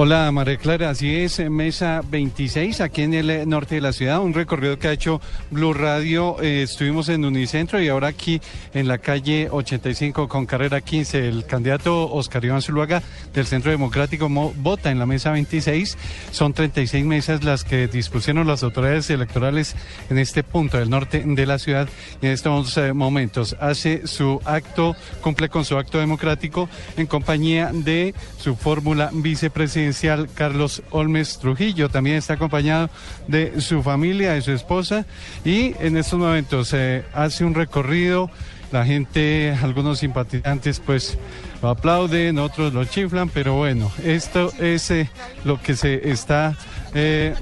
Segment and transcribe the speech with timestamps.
[0.00, 4.20] Hola María Clara, así es, mesa 26 aquí en el eh, norte de la ciudad,
[4.20, 8.40] un recorrido que ha hecho Blue Radio, eh, estuvimos en Unicentro y ahora aquí
[8.74, 13.02] en la calle 85 con carrera 15, el candidato Oscar Iván Zuluaga
[13.34, 15.98] del Centro Democrático vota en la mesa 26,
[16.30, 19.74] son 36 mesas las que dispusieron las autoridades electorales
[20.10, 21.88] en este punto del norte de la ciudad
[22.22, 23.56] en estos eh, momentos.
[23.58, 29.87] Hace su acto, cumple con su acto democrático en compañía de su fórmula vicepresidente
[30.34, 31.88] Carlos Olmes Trujillo.
[31.88, 32.90] También está acompañado
[33.26, 35.06] de su familia, de su esposa
[35.44, 38.30] y en estos momentos se hace un recorrido.
[38.72, 41.16] La gente, algunos simpatizantes pues
[41.62, 45.08] lo aplauden, otros lo chiflan, pero bueno, esto es eh,
[45.44, 46.54] lo que se está
[46.94, 47.34] eh,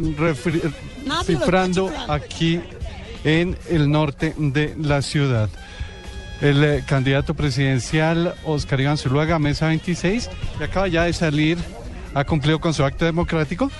[1.24, 2.60] cifrando aquí
[3.24, 5.48] en el norte de la ciudad.
[6.40, 11.58] El eh, candidato presidencial Oscar Iván Zuluaga, mesa 26, y acaba ya de salir
[12.16, 13.70] ha cumplido con su acto democrático.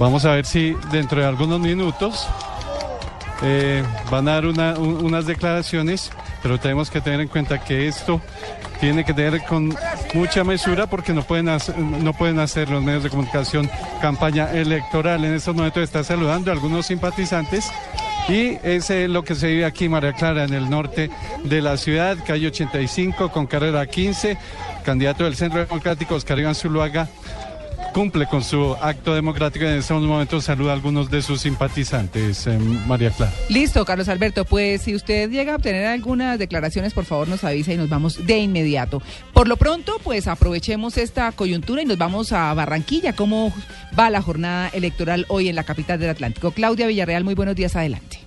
[0.00, 2.26] Vamos a ver si dentro de algunos minutos
[3.42, 6.10] eh, van a dar unas declaraciones,
[6.42, 8.20] pero tenemos que tener en cuenta que esto
[8.80, 9.72] tiene que tener con
[10.14, 15.24] mucha mesura porque no pueden, hacer, no pueden hacer los medios de comunicación campaña electoral.
[15.24, 17.70] En estos momentos está saludando a algunos simpatizantes
[18.28, 21.08] y es lo que se vive aquí, María Clara, en el norte
[21.44, 24.36] de la ciudad, calle 85 con carrera 15
[24.82, 27.08] candidato del Centro Democrático, Oscar Iván Zuluaga,
[27.92, 32.46] cumple con su acto democrático y en este momento saluda a algunos de sus simpatizantes,
[32.46, 33.32] eh, María Clara.
[33.48, 37.72] Listo, Carlos Alberto, pues si usted llega a obtener algunas declaraciones, por favor nos avisa
[37.72, 39.02] y nos vamos de inmediato.
[39.32, 43.14] Por lo pronto, pues aprovechemos esta coyuntura y nos vamos a Barranquilla.
[43.14, 43.52] ¿Cómo
[43.98, 46.52] va la jornada electoral hoy en la capital del Atlántico?
[46.52, 48.19] Claudia Villarreal, muy buenos días, adelante.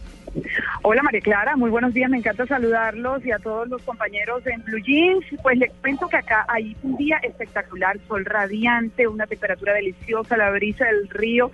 [0.86, 4.62] Hola María Clara, muy buenos días, me encanta saludarlos y a todos los compañeros en
[4.66, 5.26] Blue Jeans.
[5.42, 10.52] Pues les cuento que acá hay un día espectacular, sol radiante, una temperatura deliciosa, la
[10.52, 11.52] brisa del río.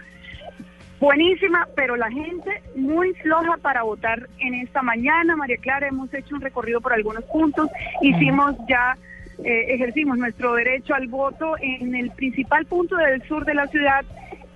[1.00, 5.35] Buenísima, pero la gente muy floja para votar en esta mañana.
[5.35, 7.69] María Clara, hemos hecho un recorrido por algunos puntos,
[8.01, 8.97] hicimos ya
[9.44, 14.03] eh, ejercimos nuestro derecho al voto en el principal punto del sur de la ciudad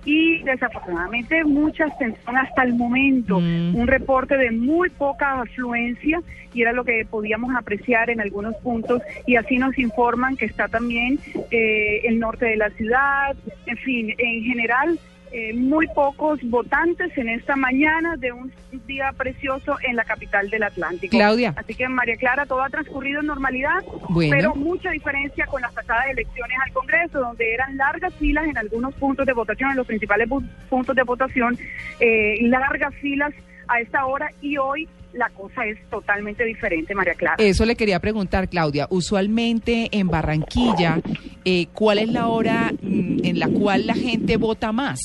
[0.04, 3.40] y desafortunadamente mucha abstención hasta el momento.
[3.40, 3.76] Mm.
[3.76, 6.22] Un reporte de muy poca afluencia
[6.52, 10.68] y era lo que podíamos apreciar en algunos puntos y así nos informan que está
[10.68, 11.18] también
[11.50, 14.98] eh, el norte de la ciudad, en fin, en general
[15.36, 18.52] eh, muy pocos votantes en esta mañana de un
[18.86, 21.10] día precioso en la capital del Atlántico.
[21.10, 21.52] Claudia.
[21.56, 23.82] Así que María Clara, todo ha transcurrido en normalidad,
[24.30, 28.94] pero mucha diferencia con las pasadas elecciones al Congreso, donde eran largas filas en algunos
[28.94, 30.28] puntos de votación, en los principales
[30.68, 31.58] puntos de votación,
[31.98, 33.34] eh, largas filas
[33.66, 37.36] a esta hora y hoy la cosa es totalmente diferente, María Clara.
[37.38, 38.86] Eso le quería preguntar, Claudia.
[38.90, 41.00] Usualmente en Barranquilla,
[41.44, 44.98] eh, ¿cuál es la hora mm, en la cual la gente vota más?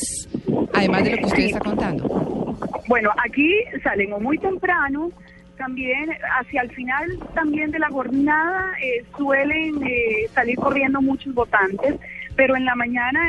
[0.73, 2.57] Además de lo que usted está contando.
[2.87, 3.53] Bueno, aquí
[3.83, 5.11] salen muy temprano,
[5.57, 6.09] también
[6.39, 11.95] hacia el final también de la jornada eh, suelen eh, salir corriendo muchos votantes
[12.39, 13.19] pero en la mañana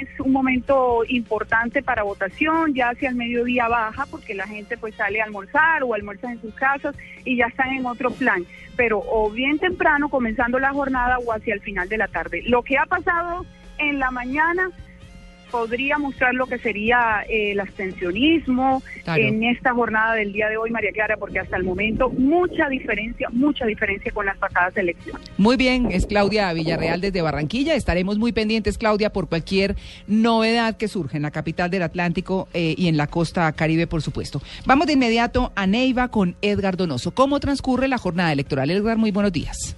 [0.00, 4.96] es un momento importante para votación, ya hacia el mediodía baja porque la gente pues
[4.96, 8.44] sale a almorzar o almuerza en sus casas y ya están en otro plan,
[8.76, 12.42] pero o bien temprano comenzando la jornada o hacia el final de la tarde.
[12.44, 13.46] Lo que ha pasado
[13.78, 14.72] en la mañana
[15.56, 20.70] podría mostrar lo que sería eh, el abstencionismo en esta jornada del día de hoy,
[20.70, 25.22] María Clara, porque hasta el momento mucha diferencia, mucha diferencia con las pasadas elecciones.
[25.38, 27.74] Muy bien, es Claudia Villarreal desde Barranquilla.
[27.74, 32.74] Estaremos muy pendientes, Claudia, por cualquier novedad que surja en la capital del Atlántico eh,
[32.76, 34.42] y en la costa caribe, por supuesto.
[34.66, 37.14] Vamos de inmediato a Neiva con Edgar Donoso.
[37.14, 38.70] ¿Cómo transcurre la jornada electoral?
[38.70, 39.74] Edgar, muy buenos días.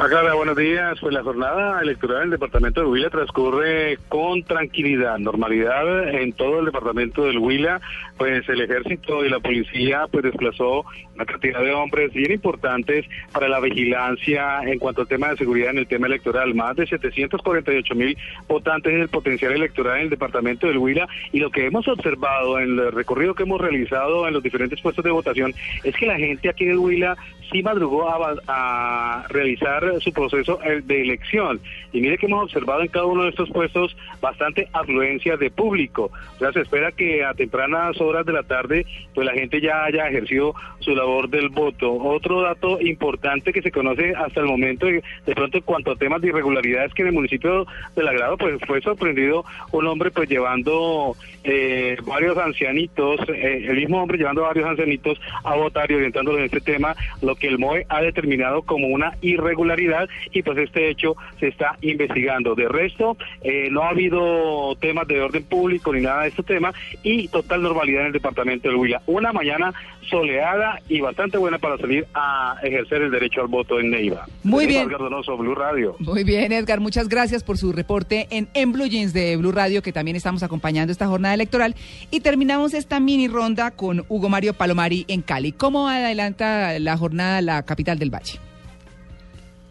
[0.00, 0.96] Acá, buenos días.
[1.00, 6.60] Pues la jornada electoral en el departamento de Huila transcurre con tranquilidad, normalidad en todo
[6.60, 7.80] el departamento del Huila.
[8.16, 10.84] Pues el ejército y la policía pues desplazó
[11.16, 15.70] una cantidad de hombres bien importantes para la vigilancia en cuanto al tema de seguridad
[15.70, 16.54] en el tema electoral.
[16.54, 18.16] Más de 748 mil
[18.46, 21.08] votantes en el potencial electoral en el departamento del Huila.
[21.32, 25.04] Y lo que hemos observado en el recorrido que hemos realizado en los diferentes puestos
[25.04, 25.52] de votación
[25.82, 27.16] es que la gente aquí en Huila
[27.50, 28.08] sí madrugó
[28.46, 31.60] a realizar su proceso eh, de elección.
[31.92, 36.10] Y mire que hemos observado en cada uno de estos puestos bastante afluencia de público.
[36.36, 39.84] O sea, se espera que a tempranas horas de la tarde pues la gente ya
[39.84, 41.92] haya ejercido su labor del voto.
[41.94, 45.02] Otro dato importante que se conoce hasta el momento, de,
[45.34, 48.60] pronto en cuanto a temas de irregularidades, que en el municipio de La Grado pues
[48.66, 54.68] fue sorprendido un hombre pues llevando eh, varios ancianitos, eh, el mismo hombre llevando varios
[54.68, 58.88] ancianitos a votar y orientándolos en este tema, lo que el MOE ha determinado como
[58.88, 62.54] una irregularidad irregularidad y pues este hecho se está investigando.
[62.54, 66.72] De resto, eh, no ha habido temas de orden público ni nada de este tema
[67.02, 69.02] y total normalidad en el departamento del Huila.
[69.06, 69.72] Una mañana
[70.08, 74.26] soleada y bastante buena para salir a ejercer el derecho al voto en Neiva.
[74.42, 74.88] Muy bien.
[74.88, 75.96] Blue Radio.
[75.98, 76.80] Muy bien, Edgar.
[76.80, 80.42] Muchas gracias por su reporte en, en Blue Jeans de Blue Radio, que también estamos
[80.42, 81.74] acompañando esta jornada electoral.
[82.10, 85.52] Y terminamos esta mini ronda con Hugo Mario Palomari en Cali.
[85.52, 88.47] ¿Cómo adelanta la jornada la capital del Valle?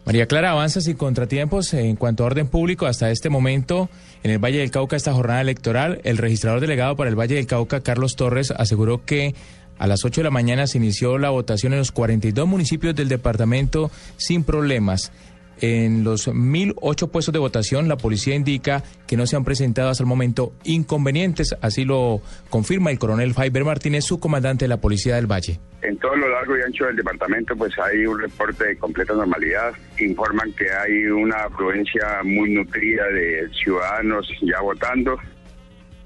[0.08, 3.90] María Clara, avanza sin contratiempos en cuanto a orden público hasta este momento
[4.22, 6.00] en el Valle del Cauca esta jornada electoral.
[6.02, 9.34] El registrador delegado para el Valle del Cauca, Carlos Torres, aseguró que
[9.78, 13.10] a las 8 de la mañana se inició la votación en los 42 municipios del
[13.10, 15.12] departamento sin problemas.
[15.60, 20.02] En los 1.008 puestos de votación, la policía indica que no se han presentado hasta
[20.02, 21.56] el momento inconvenientes.
[21.60, 22.20] Así lo
[22.50, 25.58] confirma el coronel Faiber Martínez, su comandante de la Policía del Valle.
[25.82, 29.72] En todo lo largo y ancho del departamento, pues hay un reporte de completa normalidad.
[29.98, 35.18] Informan que hay una afluencia muy nutrida de ciudadanos ya votando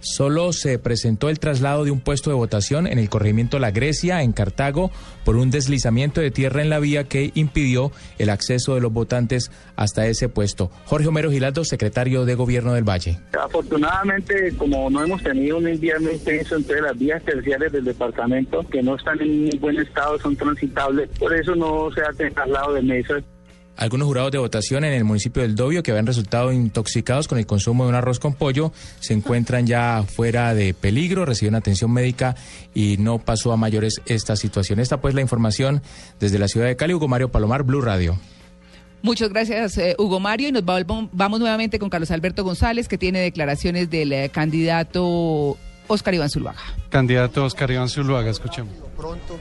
[0.03, 4.23] solo se presentó el traslado de un puesto de votación en el corregimiento La Grecia,
[4.23, 4.91] en Cartago,
[5.25, 9.51] por un deslizamiento de tierra en la vía que impidió el acceso de los votantes
[9.77, 10.71] hasta ese puesto.
[10.85, 13.19] Jorge Homero Gilaldo, secretario de Gobierno del Valle.
[13.41, 18.83] Afortunadamente, como no hemos tenido un invierno intenso, entonces las vías terciarias del departamento, que
[18.83, 21.09] no están en buen estado, son transitables.
[21.19, 23.23] Por eso no se hace traslado de mesas.
[23.77, 27.47] Algunos jurados de votación en el municipio del Dobio que habían resultado intoxicados con el
[27.47, 32.37] consumo de un arroz con pollo se encuentran ya fuera de peligro, reciben atención médica
[32.75, 34.79] y no pasó a mayores esta situación.
[34.79, 35.83] Esta pues la información
[36.21, 38.19] desde la ciudad de Cali, Hugo Mario Palomar, Blue Radio.
[39.01, 40.49] Muchas gracias, eh, Hugo Mario.
[40.49, 45.57] Y nos vamos nuevamente con Carlos Alberto González, que tiene declaraciones del eh, candidato
[45.89, 46.61] Oscar Iván Zuluaga.
[46.89, 48.73] Candidato Oscar Iván Zuluaga, escuchemos.
[48.97, 49.39] Pronto,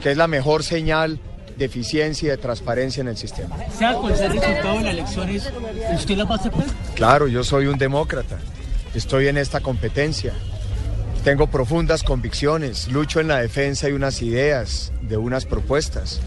[0.00, 1.18] que es la mejor señal
[1.60, 3.54] de eficiencia y de transparencia en el sistema.
[3.76, 5.52] Sea cual sea el resultado de las elecciones,
[5.94, 6.64] ¿usted la va a aceptar?
[6.94, 8.38] Claro, yo soy un demócrata.
[8.94, 10.32] Estoy en esta competencia.
[11.22, 16.20] Tengo profundas convicciones, lucho en la defensa de unas ideas, de unas propuestas.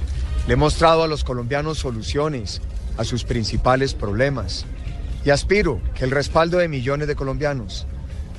[0.46, 2.62] Le he mostrado a los colombianos soluciones
[2.98, 4.68] a sus principales problemas
[5.26, 7.88] y aspiro que el respaldo de millones de colombianos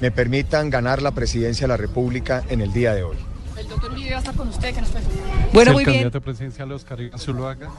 [0.01, 3.17] me permitan ganar la presidencia de la República en el día de hoy.
[3.59, 4.91] El doctor Uribe va a estar con usted, que nos
[5.53, 6.11] Bueno, muy bien.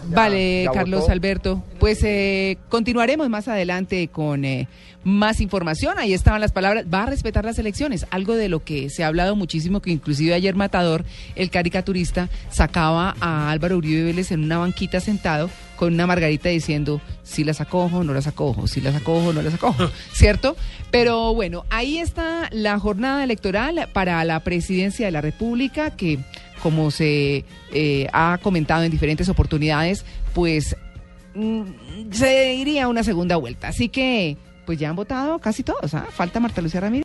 [0.08, 1.64] Vale, Carlos Alberto.
[1.80, 4.68] Pues eh, continuaremos más adelante con eh,
[5.04, 6.00] más información.
[6.00, 6.86] Ahí estaban las palabras.
[6.94, 8.06] Va a respetar las elecciones.
[8.12, 11.04] Algo de lo que se ha hablado muchísimo, que inclusive ayer Matador,
[11.36, 17.02] el caricaturista, sacaba a Álvaro Uribe Vélez en una banquita sentado con una margarita diciendo
[17.24, 20.56] si las acojo, no las acojo, si las acojo, no las acojo, ¿cierto?
[20.92, 26.20] Pero bueno, ahí está la jornada electoral para la presidencia de la República que,
[26.62, 30.76] como se eh, ha comentado en diferentes oportunidades, pues
[31.34, 31.64] mm,
[32.12, 33.68] se iría una segunda vuelta.
[33.68, 36.08] Así que, pues ya han votado casi todos, ¿ah?
[36.10, 37.04] Falta Marta Lucía Ramírez.